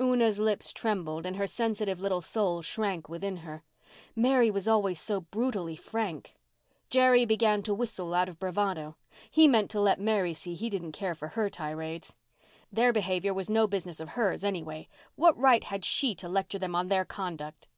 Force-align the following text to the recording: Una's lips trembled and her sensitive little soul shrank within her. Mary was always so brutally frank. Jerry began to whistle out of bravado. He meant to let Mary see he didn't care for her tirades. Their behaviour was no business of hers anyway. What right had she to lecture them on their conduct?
Una's 0.00 0.40
lips 0.40 0.72
trembled 0.72 1.24
and 1.24 1.36
her 1.36 1.46
sensitive 1.46 2.00
little 2.00 2.20
soul 2.20 2.60
shrank 2.60 3.08
within 3.08 3.36
her. 3.36 3.62
Mary 4.16 4.50
was 4.50 4.66
always 4.66 4.98
so 4.98 5.20
brutally 5.20 5.76
frank. 5.76 6.34
Jerry 6.90 7.24
began 7.24 7.62
to 7.62 7.72
whistle 7.72 8.12
out 8.12 8.28
of 8.28 8.40
bravado. 8.40 8.96
He 9.30 9.46
meant 9.46 9.70
to 9.70 9.80
let 9.80 10.00
Mary 10.00 10.34
see 10.34 10.54
he 10.54 10.68
didn't 10.68 10.90
care 10.90 11.14
for 11.14 11.28
her 11.28 11.48
tirades. 11.48 12.12
Their 12.72 12.92
behaviour 12.92 13.32
was 13.32 13.48
no 13.48 13.68
business 13.68 14.00
of 14.00 14.08
hers 14.08 14.42
anyway. 14.42 14.88
What 15.14 15.38
right 15.38 15.62
had 15.62 15.84
she 15.84 16.16
to 16.16 16.28
lecture 16.28 16.58
them 16.58 16.74
on 16.74 16.88
their 16.88 17.04
conduct? 17.04 17.68